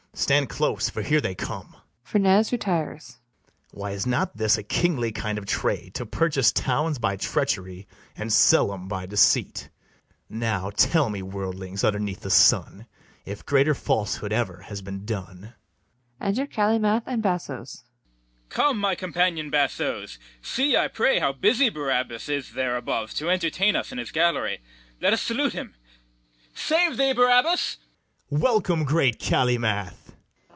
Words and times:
Stand 0.13 0.49
close, 0.49 0.89
for 0.89 1.01
here 1.01 1.21
they 1.21 1.33
come. 1.33 1.73
[FERNEZE 2.03 2.51
retires.] 2.51 3.17
Why, 3.71 3.91
is 3.91 4.05
not 4.05 4.35
this 4.35 4.57
A 4.57 4.61
kingly 4.61 5.13
kind 5.13 5.37
of 5.37 5.45
trade, 5.45 5.95
to 5.95 6.05
purchase 6.05 6.51
towns 6.51 6.99
By 6.99 7.15
treachery, 7.15 7.87
and 8.17 8.31
sell 8.31 8.73
'em 8.73 8.89
by 8.89 9.05
deceit? 9.05 9.69
Now 10.29 10.69
tell 10.69 11.09
me, 11.09 11.21
worldlings, 11.23 11.85
underneath 11.85 12.19
the 12.19 12.29
sun 12.29 12.87
If 13.25 13.45
greater 13.45 13.73
falsehood 13.73 14.33
ever 14.33 14.63
has 14.63 14.81
been 14.81 15.05
done? 15.05 15.53
Enter 16.19 16.45
CALYMATH 16.45 17.03
and 17.07 17.23
BASSOES. 17.23 17.85
CALYMATH. 18.49 18.49
Come, 18.49 18.79
my 18.79 18.95
companion 18.95 19.49
bassoes: 19.49 20.19
see, 20.41 20.75
I 20.75 20.89
pray, 20.89 21.19
How 21.19 21.31
busy 21.31 21.69
Barabas 21.69 22.27
is 22.27 22.51
there 22.51 22.75
above 22.75 23.13
To 23.15 23.29
entertain 23.29 23.77
us 23.77 23.93
in 23.93 23.97
his 23.97 24.11
gallery: 24.11 24.59
Let 24.99 25.13
us 25.13 25.21
salute 25.21 25.53
him. 25.53 25.73
Save 26.53 26.97
thee, 26.97 27.13
Barabas! 27.13 27.77
BARABAS. 28.29 28.41
Welcome, 28.43 28.83
great 28.83 29.17
Calymath! 29.17 29.95